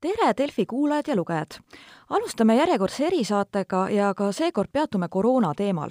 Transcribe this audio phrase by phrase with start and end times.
[0.00, 1.46] tere, Delfi kuulajad ja lugejad!
[2.08, 5.90] alustame järjekordse erisaatega ja ka seekord peatume koroona teemal.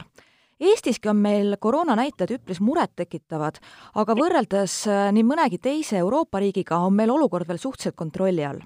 [0.59, 3.59] Eestiski on meil koroonanäitajad üpris murettekitavad,
[3.95, 8.61] aga võrreldes äh, nii mõnegi teise Euroopa riigiga on meil olukord veel suhteliselt kontrolli all.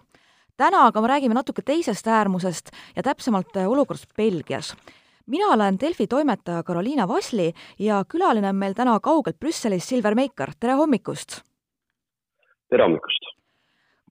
[0.58, 4.76] täna aga me räägime natuke teisest äärmusest ja täpsemalt äh, olukorrast Belgias
[5.28, 10.56] mina olen Delfi toimetaja Karoliina Vasli ja külaline on meil täna kaugelt Brüsselis Silver Meikar,
[10.60, 11.42] tere hommikust!
[12.70, 13.30] tere hommikust!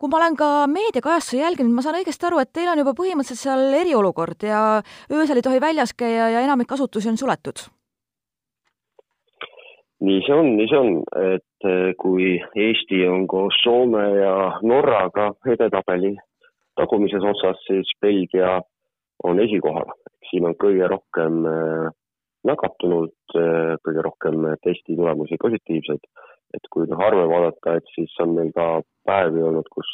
[0.00, 3.42] kui ma olen ka meediakajastusi jälginud, ma saan õigesti aru, et teil on juba põhimõtteliselt
[3.42, 4.62] seal eriolukord ja
[5.12, 7.68] öösel ei tohi väljas käia ja enamik asutusi on suletud?
[10.00, 10.94] nii see on, nii see on,
[11.34, 14.34] et eh, kui Eesti on koos Soome ja
[14.64, 16.14] Norraga edetabeli
[16.80, 18.60] tagumises otsas, siis Belgia
[19.24, 19.92] on esikohal.
[20.30, 21.86] Siin on kõige rohkem eh,
[22.48, 26.06] nakatunud, eh, kõige rohkem testi tulemusi positiivseid
[26.56, 28.66] et kui noh, arve vaadata, et siis on meil ka
[29.06, 29.90] päevi olnud, kus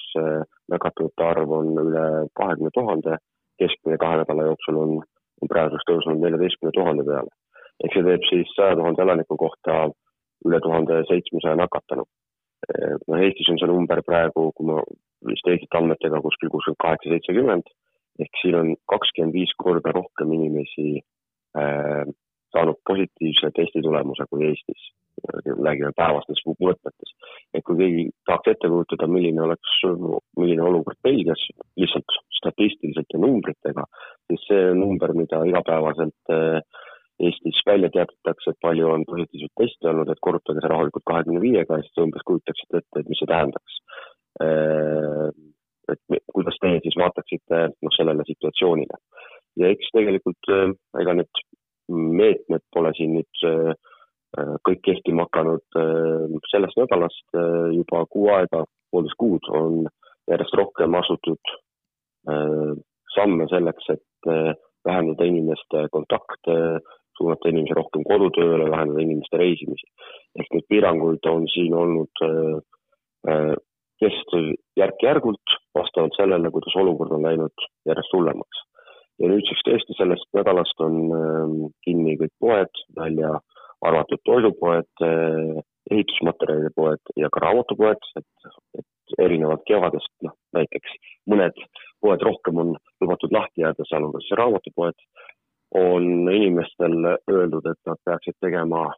[0.73, 2.05] nakatunute arv on üle
[2.39, 3.19] kahekümne tuhande,
[3.61, 4.95] keskmine kahe nädala jooksul on,
[5.42, 7.33] on praeguseks tõusnud neljateistkümne tuhande peale.
[7.84, 9.75] ehk see teeb siis saja tuhande elaniku kohta
[10.48, 12.07] üle tuhande seitsmesaja nakatanu.
[13.09, 14.81] noh, Eestis on see number praegu, kui ma
[15.29, 17.69] vist õigete andmetega kuskil kuuskümmend kaheksa, seitsekümmend,
[18.22, 21.00] ehk siin on kakskümmend viis korda rohkem inimesi
[21.59, 22.05] äh,
[22.55, 24.92] saanud positiivse testi tulemuse kui Eestis
[25.64, 27.12] räägime päevastes mõõtmetes.
[27.55, 29.77] et kui keegi tahaks ette kujutada, milline oleks,
[30.36, 31.42] milline olukord Belgias
[31.81, 33.84] lihtsalt statistiliselt ja numbritega,
[34.28, 36.61] siis see number, mida igapäevaselt eh,
[37.27, 41.78] Eestis välja teatatakse, et palju on positiivseid teste olnud, et korrutage see rahulikult kahekümne viiega
[41.78, 43.80] ja siis umbes kujutaksite ette, et mis see tähendaks.
[44.45, 45.16] Eh,
[45.92, 48.98] et kuidas teie siis vaataksite noh, sellele situatsioonile.
[49.61, 51.45] ja eks tegelikult eh, ega need
[51.89, 53.47] meetmed pole siin nüüd
[54.37, 59.86] Äh, kõik kehtima hakanud äh, sellest nädalast äh, juba kuu aega, poolteist kuud on
[60.30, 61.55] järjest rohkem astutud
[63.14, 64.29] samme selleks, et
[64.89, 66.57] vähendada inimeste kontakte,
[67.14, 69.86] suunata inimesi rohkem kodutööle, vähendada inimeste reisimisi.
[70.35, 72.24] ehk neid piiranguid on siin olnud
[74.02, 78.64] kestnud järk-järgult, vastavalt sellele, kuidas olukord on läinud järjest hullemaks.
[79.18, 80.96] ja nüüdseks tõesti sellest nädalast on
[81.84, 83.30] kinni kõik poed, välja
[83.89, 90.96] arvatud toidupoed, eh, ehitusmaterjalide poed ja ka raamatupoed, et, et erinevalt kevadest, noh näiteks
[91.30, 91.64] mõned
[92.02, 94.98] poed rohkem on lubatud lahti jääda, sealhulgas raamatupoed,
[95.77, 96.96] on inimestel
[97.30, 98.89] öeldud, et nad peaksid tegema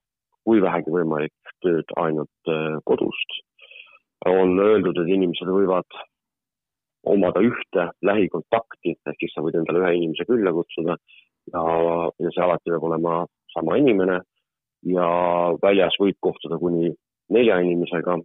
[0.48, 3.41] kui vähegi võimalik tööd ainult eh, kodust.
[4.27, 5.99] On öeldud, et inimesed võivad
[7.06, 10.97] omada ühte lähikontakti, ehk siis sa võid endale ühe inimese külla kutsuda
[11.53, 11.62] ja,
[12.19, 13.21] ja see alati peab olema
[13.55, 14.19] sama inimene
[14.87, 15.06] ja
[15.62, 16.93] väljas võib kohtuda kuni
[17.34, 18.19] nelja inimesega.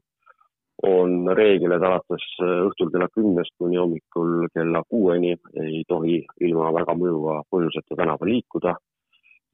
[0.83, 6.95] on reegel, et alates õhtul kella kümnest kuni hommikul kella kuueni ei tohi ilma väga
[6.97, 8.75] mõjuva põhjuseta tänaval liikuda.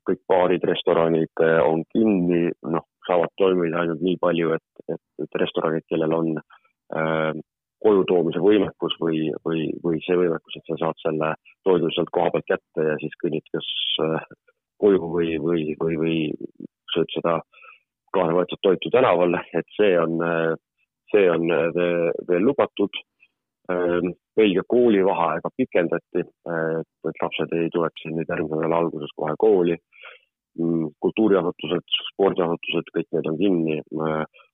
[0.09, 5.85] kõik baarid, restoranid on kinni, noh, saavad toimida ainult nii palju, et, et, et restoranid,
[5.89, 7.31] kellel on äh,
[7.83, 11.33] koju toomise võimekus või, või, või see võimekus, et sa saad selle
[11.67, 13.69] toidu sealt koha pealt kätte ja siis kõnnid kas
[14.05, 14.25] äh,
[14.83, 16.17] koju või, või, või, või
[16.93, 17.39] sööd seda
[18.15, 20.17] kaasa võetud toitu tänaval, et see on,
[21.11, 21.45] see on
[22.29, 23.01] veel lubatud.
[24.39, 29.75] Belgia koolivaheaega pikendati, et lapsed ei tuleks nüüd järgmise nädala alguses kohe kooli.
[31.05, 33.79] Kultuuriasutused, spordiasutused, kõik need on kinni,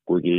[0.06, 0.38] kuigi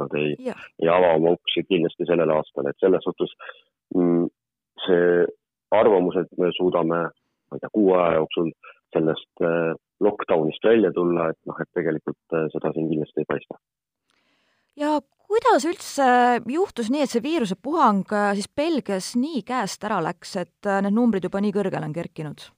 [0.00, 0.36] nad ei,
[0.82, 3.34] ei ava oma uksi kindlasti sellel aastal, et selles suhtes
[3.96, 4.28] mm,
[4.86, 5.26] see
[5.76, 8.50] arvamus, et me suudame, ma ei tea, kuu aja jooksul
[8.94, 9.74] sellest äh,
[10.04, 13.60] lockdown'ist välja tulla, et noh, et tegelikult äh, seda siin kindlasti ei paista.
[14.78, 15.00] Ja
[15.30, 16.06] kuidas üldse
[16.50, 21.26] juhtus nii, et see viirusepuhang äh, siis Belgias nii käest ära läks, et need numbrid
[21.26, 22.48] juba nii kõrgele on kerkinud?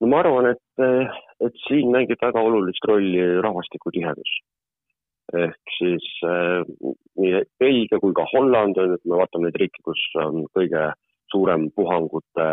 [0.00, 0.84] no ma arvan, et,
[1.46, 4.34] et siin mängib väga olulist rolli rahvastikutihedus
[5.34, 6.62] ehk siis äh,
[7.18, 10.90] nii Belgia kui ka Holland on, et me vaatame neid riike, kus on kõige
[11.32, 12.46] suurem puhangute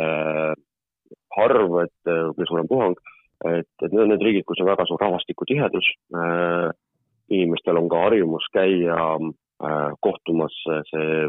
[0.00, 0.52] äh,
[1.44, 2.96] arv, et äh, kõige suurem puhang,
[3.42, 6.70] et, et need on need riigid, kus on väga suur rahvastikutihedus äh,.
[7.32, 10.54] inimestel on ka harjumus käia äh, kohtumas,
[10.90, 11.28] see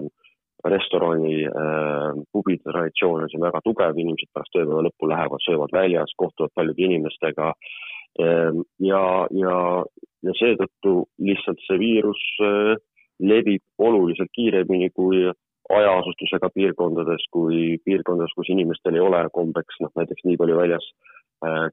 [0.66, 6.12] restorani äh, pubide traditsioon on siin väga tugev, inimesed pärast tööpäeva lõppu lähevad, söövad väljas,
[6.20, 7.54] kohtuvad paljude inimestega
[8.22, 8.52] äh,.
[8.92, 9.58] ja, ja,
[10.28, 10.98] ja seetõttu
[11.30, 12.76] lihtsalt see viirus äh,
[13.24, 15.24] levib oluliselt kiiremini kui
[15.72, 21.15] hajaasustusega piirkondades kui piirkondades, kus inimestel ei ole kombeks noh, näiteks nii palju väljas äh,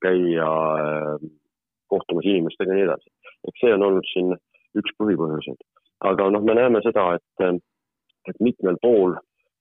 [0.02, 0.48] käia
[0.82, 1.26] äh,
[1.92, 3.12] kohtumas inimestega ja nii edasi.
[3.48, 4.32] eks see on olnud siin
[4.80, 5.60] üks põhipõhjuseid.
[6.10, 7.60] aga noh, me näeme seda, et,
[8.30, 9.16] et mitmel pool,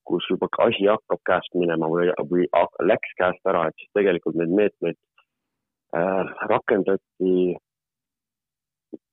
[0.07, 2.47] kus juba asi hakkab käest minema või, või
[2.91, 4.97] läks käest ära, et siis tegelikult neid meetmeid
[5.97, 7.35] äh, rakendati,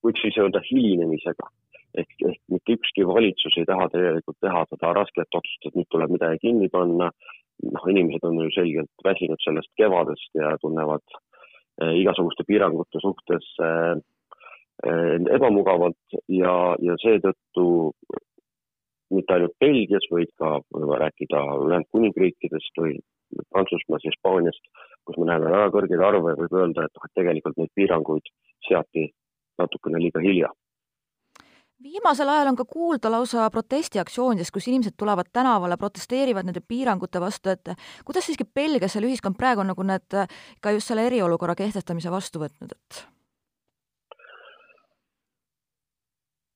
[0.04, 1.50] võiks siis öelda hilinemisega
[2.00, 6.14] ehk, ehk mitte ükski valitsus ei taha tegelikult teha seda rasket otsust, et nüüd tuleb
[6.14, 7.10] midagi kinni panna.
[7.62, 11.04] Noh, inimesed on ju selgelt väsinud sellest kevadest ja tunnevad
[11.82, 13.94] eh, igasuguste piirangute suhtes eh,
[14.86, 17.68] eh, ebamugavalt ja, ja seetõttu
[19.14, 22.98] mitte ainult Belgias, vaid ka võime rääkida Ühendkuningriikidest või
[23.52, 24.60] Prantsusmaast, Hispaaniast,
[25.08, 28.32] kus me näeme väga kõrgeid arve, võib öelda, et noh, tegelikult neid piiranguid
[28.68, 29.08] seati
[29.58, 30.52] natukene liiga hilja
[31.82, 37.52] viimasel ajal on ka kuulda lausa protestiaktsioonidest, kus inimesed tulevad tänavale, protesteerivad nende piirangute vastu,
[37.54, 40.18] et kuidas siiski Belgias seal ühiskond praegu on nagu need
[40.60, 43.04] ka just selle eriolukorra kehtestamise vastu võtnud, et?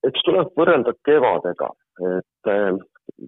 [0.03, 1.69] eks tuleb võrrelda kevadega,
[2.17, 2.73] et eh,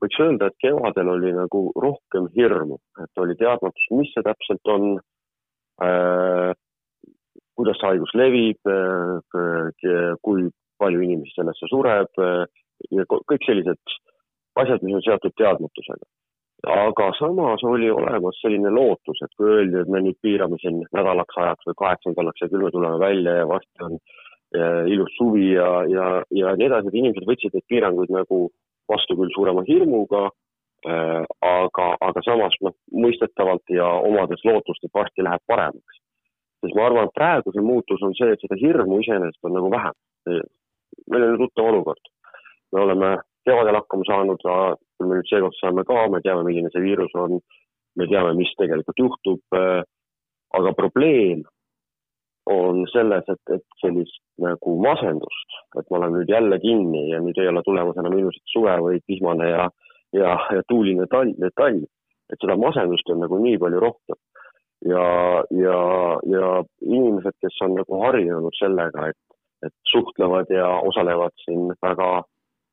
[0.02, 4.90] võiks öelda, et kevadel oli nagu rohkem hirmu, et oli teadmatus, mis see täpselt on
[5.86, 6.52] äh,,
[7.56, 10.50] kuidas see haigus levib äh,, kui
[10.82, 12.22] palju inimesi sellesse sureb
[12.92, 13.96] ja kõik sellised
[14.62, 16.06] asjad, mis on seotud teadmatusega.
[16.66, 21.38] aga samas oli olemas selline lootus, et kui öeldi, et me nüüd piirame siin nädalaks
[21.38, 24.00] ajaks või kaheks nädalaks ja küll me tuleme välja ja varsti on
[24.88, 28.40] ilus suvi ja, ja, ja nii edasi, et inimesed võtsid neid piiranguid nagu
[28.92, 30.24] vastu küll suurema hirmuga
[30.88, 32.76] äh,, aga, aga samas noh,
[33.06, 36.02] mõistetavalt ja omades lootust, et varsti läheb paremaks.
[36.64, 39.72] siis ma arvan, et praegu see muutus on see, et seda hirmu iseenesest on nagu
[39.74, 39.98] vähem
[41.12, 42.12] meil on tuttav olukord.
[42.74, 43.10] me oleme
[43.46, 44.46] kevadel hakkama saanud,
[45.00, 47.38] me nüüd seekord saame ka, me teame, milline see viirus on,
[48.00, 49.44] me teame, mis tegelikult juhtub.
[49.56, 49.84] Äh,
[50.56, 51.44] aga probleem
[52.50, 57.40] on selles, et, et sellist nagu masendust, et me oleme nüüd jälle kinni ja nüüd
[57.42, 59.66] ei ole tulemas enam ilusat suve, vaid vihmane ja,
[60.14, 61.82] ja, ja tuuline talv, talv.
[62.32, 64.20] et seda masendust on nagu nii palju rohkem.
[64.86, 65.06] ja,
[65.58, 65.80] ja,
[66.30, 66.50] ja
[66.86, 69.35] inimesed, kes on nagu harjunud sellega, et
[69.66, 72.10] et suhtlevad ja osalevad siin väga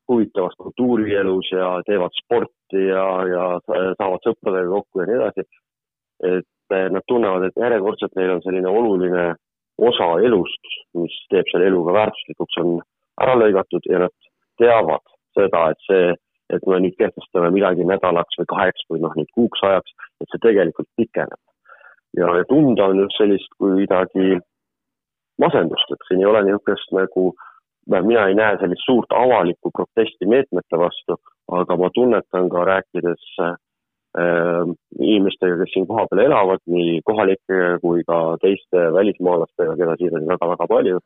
[0.08, 3.44] huvitavas kultuurielus ja teevad sporti ja, ja
[3.98, 5.46] saavad sõpradega kokku ja nii edasi.
[6.22, 6.48] et
[6.92, 9.24] nad tunnevad, et järjekordselt neil on selline oluline
[9.78, 12.76] osa elust, mis teeb selle elu ka väärtuslikuks, on
[13.22, 14.14] ära lõigatud ja nad
[14.60, 15.04] teavad
[15.36, 16.12] seda, et see,
[16.54, 20.44] et me nüüd kehtestame midagi nädalaks või kaheks või noh, nüüd kuuks ajaks, et see
[20.46, 21.40] tegelikult pikeneb.
[22.18, 24.38] ja, ja tunda on just sellist kuidagi
[25.42, 27.32] masendust, et siin ei ole niisugust nagu,
[27.92, 31.18] mina ei näe sellist suurt avalikku protesti meetmete vastu,
[31.52, 33.56] aga ma tunnetan ka rääkides äh,
[35.00, 40.68] inimestega, kes siin kohapeal elavad, nii kohalike kui ka teiste välismaalastega, keda siin on väga-väga
[40.74, 41.02] palju,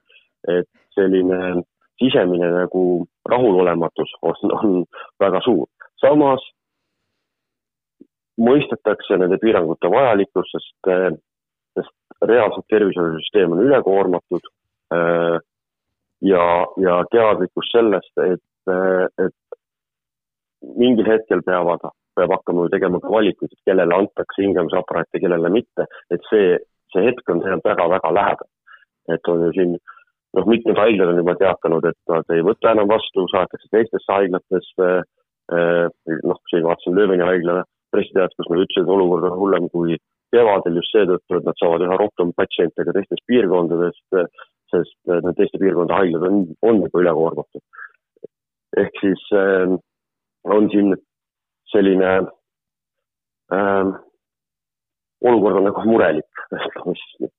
[0.56, 1.62] et selline
[2.02, 2.82] sisemine nagu
[3.30, 4.84] rahulolematus on, on
[5.20, 5.66] väga suur.
[6.00, 6.42] samas
[8.36, 11.08] mõistetakse nende piirangute vajalikkust, sest äh,
[12.22, 14.48] reaalselt tervishoiusüsteem on ülekoormatud
[14.94, 15.38] äh,
[16.32, 16.46] ja,
[16.86, 19.58] ja teadlikkus sellest, et, äh, et
[20.80, 21.84] mingil hetkel peavad,
[22.16, 26.56] peab hakkama ju tegema ka valikuid, et kellele antakse hingamisaparaate, kellele mitte, et see,
[26.94, 28.52] see hetk on tegelikult väga-väga lähedal.
[29.14, 29.76] et on ju siin
[30.34, 34.88] noh, mitmed haiglad on juba teatanud, et nad ei võta enam vastu, saadetakse teistesse haiglatesse.
[35.54, 35.86] Äh,
[36.26, 37.60] noh, siin vaatasin Lööveni haigla
[37.94, 39.94] pressiteadet, kus nad ütlesid, et olukord on hullem kui
[40.36, 44.20] kevadel just seetõttu, et nad saavad üha rohkem patsiente ka teistest piirkondadest,
[44.72, 46.40] sest need teiste piirkondade haiglad on,
[46.70, 47.64] on juba ülekoormatud.
[48.82, 49.76] ehk siis äh,
[50.56, 50.92] on siin
[51.72, 52.10] selline
[53.56, 53.94] äh,
[55.24, 57.32] olukord on nagu murelik, ütleme siis nii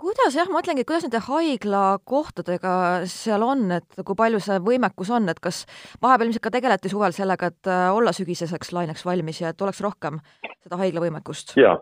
[0.00, 2.72] kuidas jah, ma mõtlengi, kuidas nende haiglakohtadega
[3.10, 5.64] seal on, et kui palju see võimekus on, et kas
[6.02, 9.82] vahepeal ilmselt ka tegeleti suvel sellega, et äh, olla sügiseseks laineks valmis ja et oleks
[9.84, 10.20] rohkem
[10.64, 11.56] seda haiglavõimekust?
[11.60, 11.76] jaa,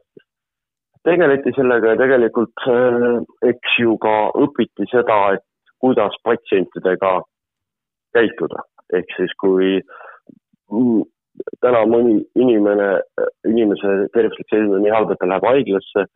[1.07, 3.11] tegeleti sellega ja tegelikult äh,
[3.53, 5.45] eks ju ka õpiti seda, et
[5.83, 7.19] kuidas patsientidega
[8.17, 8.65] käituda,
[8.97, 9.77] ehk siis kui
[11.61, 12.89] täna mõni inimene,
[13.47, 16.07] inimese tervislik seisund on nii halb, et ta läheb haiglasse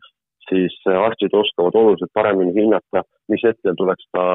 [0.51, 4.25] siis arstid oskavad oluliselt paremini hinnata, mis hetkel tuleks ta,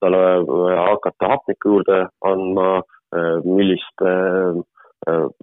[0.00, 2.70] talle äh, hakata hapnikku juurde andma,
[3.16, 4.62] äh, millist äh,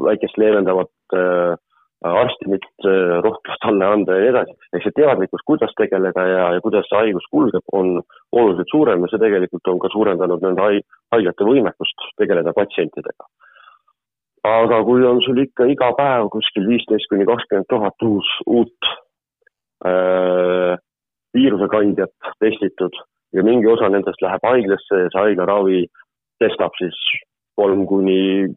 [0.10, 0.90] väikest leevendavat
[2.04, 2.66] arstimit
[3.24, 4.56] rohkem talle anda ja nii edasi.
[4.76, 8.02] ehk see teadlikkus, kuidas tegeleda ja, ja kuidas see haigus kulgeb, on
[8.32, 10.66] oluliselt suurem ja see tegelikult on ka suurendanud nende
[11.16, 13.30] haiglate võimekust tegeleda patsientidega.
[14.50, 19.03] aga kui on sul ikka iga päev kuskil viisteist kuni kakskümmend tuhat uus, uut äh,
[21.34, 22.96] viirusekandjat testitud
[23.34, 25.82] ja mingi osa nendest läheb haiglasse ja see haiglaravi
[26.44, 26.98] kestab siis
[27.60, 28.48] kolm kuni,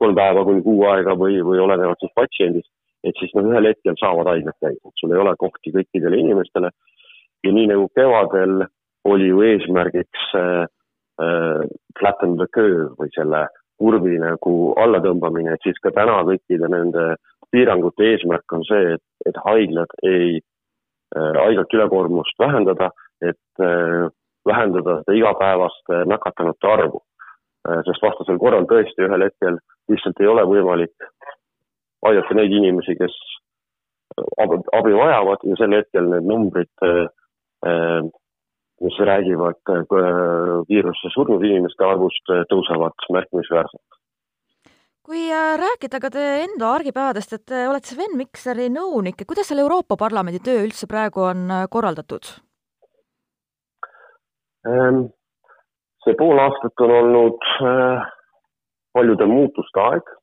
[0.00, 2.70] kolm päeva kuni kuu aega või, või olenevalt siis patsiendist,
[3.06, 6.70] et siis noh, ühel hetkel saavad haiglad käia, sul ei ole kohti kõikidele inimestele.
[7.44, 8.64] ja nii nagu kevadel
[9.06, 10.64] oli ju eesmärgiks äh,
[11.22, 11.62] äh,
[11.98, 13.46] flatten the curve või selle
[13.78, 17.14] kurvi nagu allatõmbamine, et siis ka täna kõikide nende
[17.52, 20.38] piirangute eesmärk on see, et, et haiglad ei
[21.16, 22.90] äh,, haiglate ülekoormust vähendada,
[23.22, 24.08] et äh,
[24.46, 27.02] vähendada seda igapäevast äh, nakatunute arvu
[27.68, 27.82] äh,.
[27.88, 29.58] sest vastasel korral tõesti ühel hetkel
[29.90, 31.10] lihtsalt ei ole võimalik
[32.06, 33.16] aidata neid inimesi, kes
[34.42, 37.06] abi, abi vajavad ja sel hetkel need numbrid äh,
[37.66, 38.06] äh
[38.80, 39.84] mis räägivad äh,
[40.68, 43.95] viirusesse surnud inimeste arvust, äh, tõusevad märkimisväärselt.
[45.06, 49.46] Kui äh, rääkida ka teie enda argipäevadest, et te olete Sven Mikseri nõunik, et kuidas
[49.50, 52.32] seal Euroopa Parlamendi töö üldse praegu on korraldatud?
[54.66, 55.04] Ähm,
[56.02, 57.50] see pool aastat on olnud
[58.96, 60.16] paljude muutuste aeg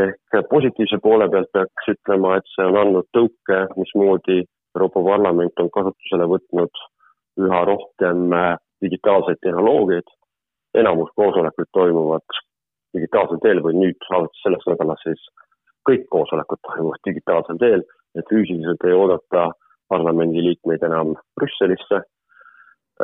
[0.00, 4.38] ehk positiivse poole pealt peaks ütlema, et see on andnud tõuke, mismoodi
[4.76, 6.82] Euroopa Parlament on kasutusele võtnud
[7.44, 8.54] üha rohkem äh,
[8.84, 10.08] digitaalseid tehnoloogiaid.
[10.80, 12.36] enamus koosolekuid toimuvad
[12.96, 15.22] digitaalsel teel või nüüd alates sellest nädalast siis
[15.88, 17.84] kõik koosolekud toimuvad digitaalsel teel,
[18.18, 19.50] et füüsiliselt ei oodata
[19.92, 22.02] parlamendiliikmeid enam Brüsselisse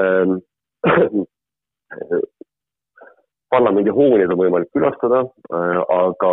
[0.02, 0.38] ähm,.
[3.54, 5.22] parlamendihooneid on võimalik külastada
[5.54, 6.32] äh,, aga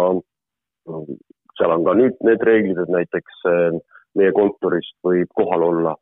[1.58, 3.78] seal on ka nüüd need reeglid, et näiteks äh,
[4.18, 5.94] meie kontorist võib kohal olla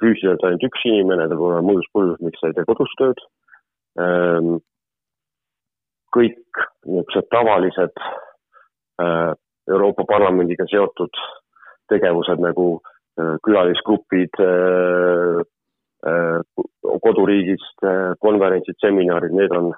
[0.00, 3.20] füüsiliselt ainult üks inimene, ta peab olema mõjus põhjus, miks sa ei tee kodus tööd.
[4.00, 4.54] Ehm,
[6.14, 8.02] kõik niisugused tavalised
[9.02, 9.32] äh,
[9.70, 11.22] Euroopa Parlamendiga seotud
[11.90, 15.42] tegevused nagu äh, külalisgrupid äh,
[17.04, 17.80] koduriigist,
[18.20, 19.70] konverentsid, seminarid, need on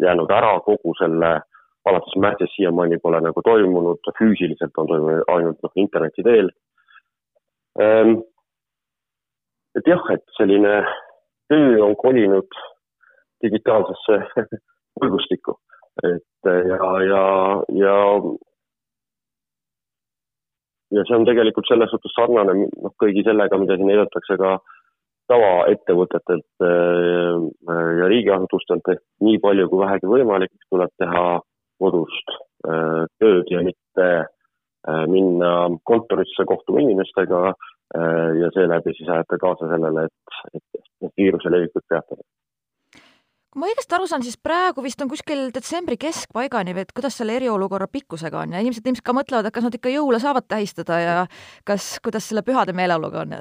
[0.00, 1.40] jäänud ära kogu selle,
[1.84, 6.48] alates märtsist siiamaani pole nagu toimunud, füüsiliselt on toimunud ainult noh, interneti teel.
[7.80, 8.16] Ehm,
[9.76, 10.74] et jah, et selline
[11.52, 12.58] töö on kolinud
[13.44, 14.20] digitaalsesse
[15.00, 15.58] võrgustikku,
[16.04, 17.22] et ja, ja,
[17.72, 17.96] ja
[20.96, 24.56] ja see on tegelikult selles suhtes sarnane noh, kõigi sellega, mida siin näidatakse ka
[25.32, 27.46] tavaettevõtetelt äh,
[28.00, 31.24] ja riigiasutustelt, et nii palju kui vähegi võimalik, tuleb teha
[31.82, 32.36] kodust
[32.68, 34.10] äh, tööd ja mitte
[35.10, 37.40] minna kontorisse kohtuma inimestega
[38.38, 40.60] ja seeläbi siis ajate kaasa sellele, et,
[41.02, 42.22] et viiruse levikut peatada.
[43.56, 47.14] Kui ma õigesti aru saan, siis praegu vist on kuskil detsembri keskpaigani või et kuidas
[47.16, 50.44] selle eriolukorra pikkusega on ja inimesed ilmselt ka mõtlevad, et kas nad ikka jõule saavad
[50.44, 51.14] tähistada ja
[51.64, 53.32] kas, kuidas selle pühade meeleoluga on?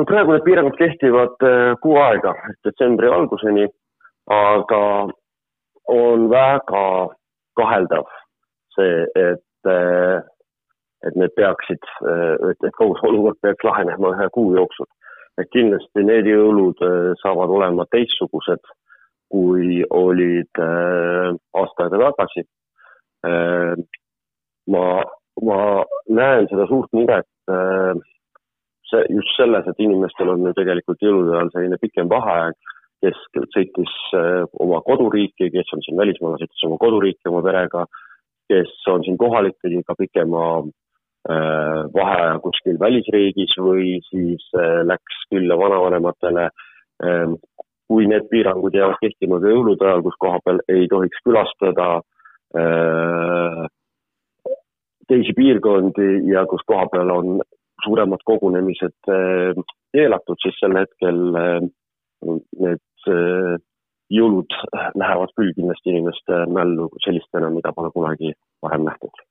[0.00, 2.34] no praegu need piirangud kehtivad äh, kuu aega,
[2.66, 3.68] detsembri alguseni,
[4.34, 4.82] aga
[5.94, 6.84] on väga
[7.60, 8.10] kaheldav
[8.74, 10.26] see, et äh,
[11.06, 11.86] et need peaksid,
[12.50, 14.90] et, et kogu see olukord peaks lahenema ühe kuu jooksul.
[15.40, 18.62] Et kindlasti need jõulud äh, saavad olema teistsugused,
[19.32, 22.44] kui olid äh, aasta aega tagasi.
[23.26, 23.74] Äh,
[24.72, 24.86] ma,
[25.48, 25.60] ma
[26.12, 27.28] näen seda suurt muret
[28.90, 32.54] see, just selles, et inimestel on ju tegelikult jõulude ajal selline pikem vaheaeg,
[33.02, 33.18] kes
[33.50, 33.94] sõitis
[34.62, 37.86] oma koduriiki, kes on siin välismaal, sõitis oma koduriiki oma perega,
[38.52, 40.44] kes on siin kohalik, tegi ka pikema
[41.28, 46.48] vaheaja kuskil välisriigis või siis äh, läks külla vanavanematele.
[47.04, 47.36] Ähm,
[47.90, 51.88] kui need piirangud jäävad kehtima ka jõulude ajal, kus koha peal ei tohiks külastada
[52.56, 53.62] äh,
[55.08, 57.42] teisi piirkondi ja kus koha peal on
[57.84, 59.10] suuremad kogunemised
[59.92, 61.18] keelatud, siis sel hetkel
[62.62, 63.10] need
[64.14, 64.54] jõulud
[64.94, 69.26] lähevad küll kindlasti inimeste mällu sellistena, mida pole kunagi varem nähtud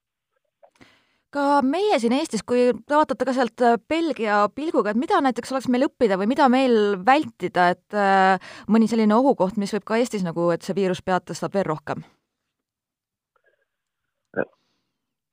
[1.34, 5.54] ka meie siin Eestis, kui te vaatate ka sealt äh, Belgia pilguga, et mida näiteks
[5.54, 10.00] oleks meil õppida või mida meil vältida, et äh, mõni selline ohukoht, mis võib ka
[10.02, 12.04] Eestis nagu, et see viirus pead tõstab veel rohkem?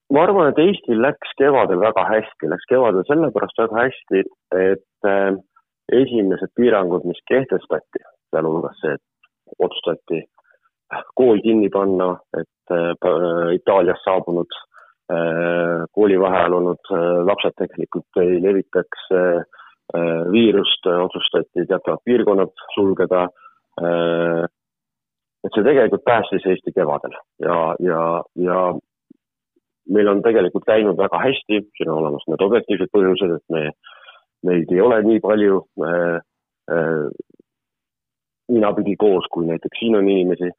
[0.08, 4.22] ma arvan, et Eestil läks kevadel väga hästi, läks kevadel sellepärast väga hästi,
[4.56, 5.34] et äh,
[5.92, 8.00] esimesed piirangud, mis kehtestati,
[8.32, 10.22] sealhulgas see, et otsustati
[11.18, 12.46] kool kinni panna, et
[13.52, 14.67] Itaaliast saabunud Äh,
[15.96, 19.40] koolivaheajal olnud äh, lapsed tegelikult ei levitaks äh,
[20.32, 23.28] viirust, otsustati teatavad piirkonnad sulgeda.
[25.46, 28.00] et see tegelikult päästis Eesti kevadel ja, ja,
[28.36, 28.58] ja
[29.88, 33.64] meil on tegelikult läinud väga hästi, siin on olemas need objektiivsed põhjused, et me,
[34.48, 36.18] meid ei ole nii palju äh,
[36.74, 37.04] äh,
[38.52, 40.50] ninapidi koos, kui näiteks siin on inimesi,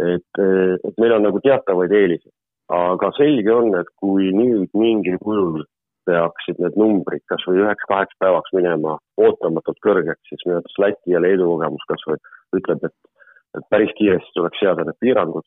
[0.00, 2.34] et, äh, et meil on nagu teatavaid eeliseid.
[2.72, 5.62] Aga selge on, et kui nüüd mingil kujul
[6.08, 11.20] peaksid need numbrid kas või üheks-kaheks päevaks minema ootamatult kõrgeks, siis minu arvates Läti ja
[11.22, 12.18] Leedu kogemus kas või
[12.58, 12.96] ütleb, et,
[13.58, 15.46] et päris kiiresti tuleks seada need piirangud.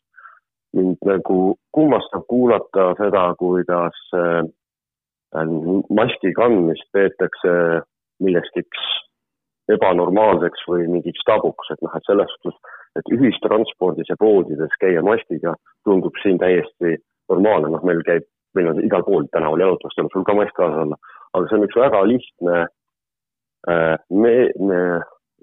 [0.76, 1.40] Mind nagu
[1.76, 4.46] kummastab kuulata seda, kuidas äh,
[5.90, 7.52] maski kandmist peetakse
[8.22, 8.86] milleskiks
[9.72, 12.58] ebanormaalseks või mingiks tabuks, et noh, et selles suhtes,
[12.96, 16.96] et ühistranspordis ja poodides käia maskiga tundub siin täiesti
[17.32, 20.84] normaalne, noh, meil käib, meil on igal pool tänaval jalutamas, tuleb sul ka mask kaasa
[20.86, 20.98] olla,
[21.34, 22.56] aga see on üks väga lihtne
[23.70, 24.80] äh, me, me,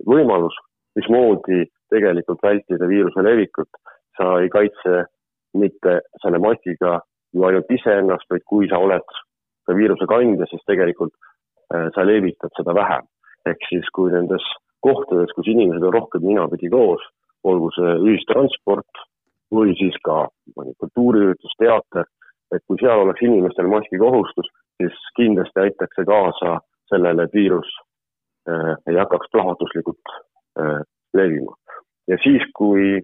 [0.09, 0.55] võimalus,
[0.97, 3.69] mismoodi tegelikult vältida viiruse levikut.
[4.17, 5.05] sa ei kaitse
[5.57, 6.99] mitte selle maskiga
[7.33, 9.15] ju ainult iseennast, vaid kui sa oled
[9.65, 11.13] ka viiruse kandja, siis tegelikult
[11.73, 13.09] äh, sa levitad seda vähem.
[13.49, 14.43] ehk siis, kui nendes
[14.85, 17.03] kohtades, kus inimesed on rohkem ninapidi koos,
[17.43, 19.01] olgu see ühistransport
[19.53, 22.05] või siis ka kultuuriüritus, teater,
[22.55, 24.49] et kui seal oleks inimestel maski kohustus,
[24.81, 26.59] siis kindlasti aitaks see kaasa
[26.91, 27.69] sellele, et viirus
[28.49, 30.13] äh, ei hakkaks plahvatuslikult
[30.59, 30.81] äh,
[31.13, 31.55] levima.
[32.07, 33.01] ja siis, kui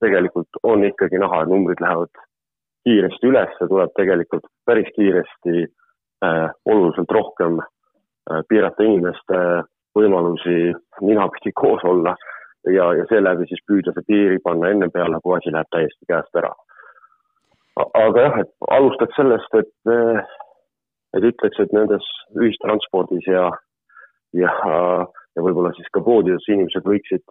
[0.00, 2.22] tegelikult on ikkagi näha, et numbrid lähevad
[2.84, 5.66] kiiresti üles, tuleb tegelikult päris kiiresti
[6.24, 9.40] äh, oluliselt rohkem äh, piirata inimeste
[9.96, 12.14] võimalusi ninapidi koos olla
[12.66, 16.40] ja, ja seeläbi siis püüda see piiri panna enne peale, kui asi läheb täiesti käest
[16.42, 16.52] ära.
[17.98, 20.20] Aga jah, et alustaks sellest, et, äh,
[21.18, 22.06] et ütleks, et nendes
[22.38, 23.48] ühistranspordis ja,
[24.36, 24.52] ja,
[25.36, 27.24] ja võib-olla siis ka poodides inimesed võiksid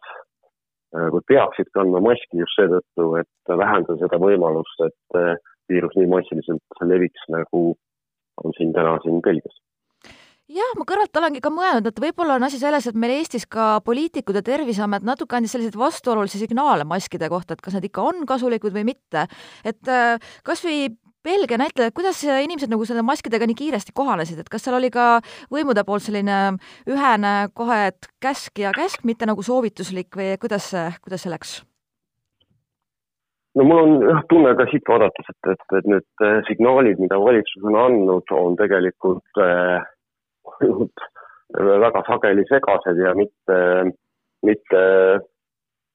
[0.98, 5.36] Äh, või peaksid kandma maski just seetõttu, et vähendada seda võimalust, et äh,
[5.70, 7.62] viirus nii massiliselt leviks, nagu
[8.42, 9.60] on siin täna siin Belgias
[10.50, 13.78] jah, ma kõrvalt olengi ka mõelnud, et võib-olla on asi selles, et meil Eestis ka
[13.86, 18.26] poliitikud ja Terviseamet natuke andis selliseid vastuolulisi signaale maskide kohta, et kas need ikka on
[18.30, 19.28] kasulikud või mitte.
[19.66, 20.90] et äh, kas või
[21.24, 24.88] Belgia näitel, et kuidas inimesed nagu selle maskidega nii kiiresti kohanesid, et kas seal oli
[24.90, 25.20] ka
[25.52, 26.38] võimude poolt selline
[26.88, 30.72] ühene kohe, et käsk ja käsk, mitte nagu soovituslik või kuidas
[31.04, 31.60] kuidas see läks?
[33.60, 37.66] no mul on jah tunne ka siit vaadates, et, et, et need signaalid, mida valitsus
[37.68, 39.84] on andnud, on tegelikult äh,
[41.82, 43.60] väga sageli segased ja mitte,
[44.46, 44.84] mitte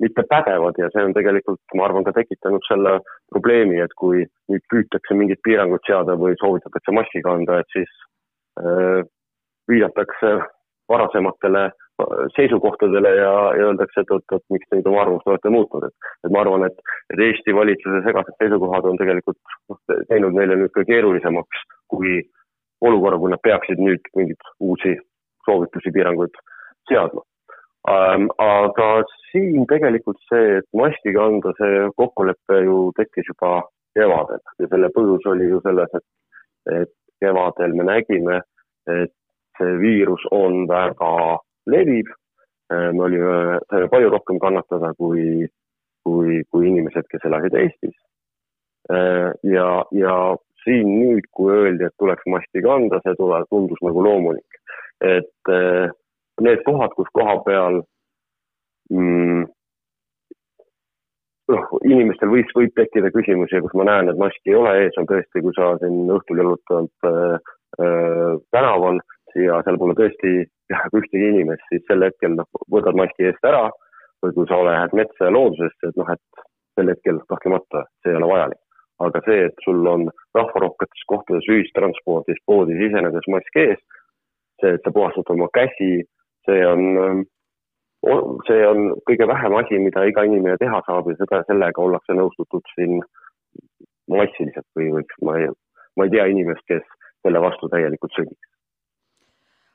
[0.02, 2.96] mitte pädevad ja see on tegelikult, ma arvan, ka tekitanud selle
[3.32, 7.92] probleemi, et kui nüüd püütakse mingit piirangut seada või soovitatakse maski kanda, et siis
[8.60, 9.00] äh,
[9.70, 10.34] viidatakse
[10.90, 15.54] varasematele äh, seisukohtadele ja, ja öeldakse, et oot, oot, miks te nüüd oma arvamust olete
[15.54, 19.38] muutnud, et, et ma arvan, et, et Eesti valitsuse segased seisukohad on tegelikult
[19.70, 22.18] noh, teinud meile nüüd ka keerulisemaks, kui
[22.84, 24.96] olukorra, kui nad peaksid nüüd mingeid uusi
[25.46, 26.36] soovitusi, piiranguid
[26.88, 27.22] seadma
[27.90, 28.28] ähm,.
[28.38, 28.88] aga
[29.30, 33.62] siin tegelikult see, et maski kanda, see kokkulepe ju tekkis juba
[33.98, 36.06] kevadel ja selle põhjus oli ju selles, et,
[36.80, 38.40] et kevadel me nägime,
[38.90, 39.12] et
[39.58, 41.38] see viirus on väga
[41.70, 42.12] leviv.
[42.74, 45.44] me olime, saime palju rohkem kannatada kui,
[46.02, 47.96] kui, kui inimesed, kes elasid Eestis.
[49.54, 50.14] ja, ja
[50.64, 54.60] siin nüüd, kui öeldi, et tuleks maski kanda, see tule, tundus nagu loomulik.
[55.04, 55.52] et
[56.40, 57.80] need kohad, kus koha peal
[58.90, 59.44] mm,
[61.52, 65.08] noh, inimestel võis, võib tekkida küsimusi, kus ma näen, et maski ei ole ees, on
[65.10, 67.52] tõesti, kui sa siin õhtul jalutad äh,
[67.84, 69.00] äh, tänaval
[69.34, 70.34] ja seal pole tõesti
[70.98, 73.66] ühtegi inimest, siis sel hetkel noh, võtad maski eest ära
[74.24, 76.44] või kui sa lähed metsa ja loodusesse, et noh, et
[76.78, 78.63] sel hetkel kahtlemata see ei ole vajalik.
[79.08, 83.80] Aga see, et sul on rahvarohketes kohtades ühistranspordis, poodi sisenedes mask ees,
[84.62, 85.92] see, et sa puhastad oma käsi,
[86.48, 87.24] see on ähm,
[88.48, 92.64] see on kõige vähem asi, mida iga inimene teha saab ja seda, sellega ollakse nõustutud
[92.74, 93.00] siin
[94.12, 95.48] massiliselt või võiks, ma ei,
[95.96, 96.84] ma ei tea inimest, kes
[97.24, 98.50] selle vastu täielikult sõdiks.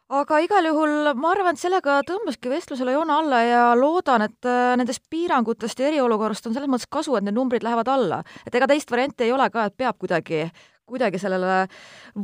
[0.09, 4.73] Aga igal juhul ma arvan, et sellega tõmbaski vestlusele joone alla ja loodan, et äh,
[4.79, 8.23] nendest piirangutest ja eriolukorrast on selles mõttes kasu, et need numbrid lähevad alla.
[8.45, 10.47] et ega teist varianti ei ole ka, et peab kuidagi,
[10.89, 11.67] kuidagi sellele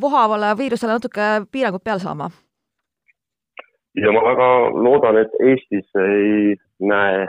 [0.01, 2.31] vohavale viirusele natuke piirangud peale saama
[3.95, 7.27] ja ma väga loodan, et Eestis ei näe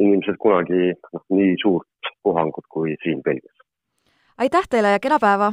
[0.00, 3.56] inimesed kunagi noh, nii suurt puhangut kui siin Belgias.
[4.38, 5.52] aitäh teile ja kena päeva!